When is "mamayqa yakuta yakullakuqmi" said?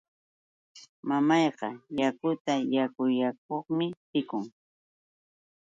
1.07-3.85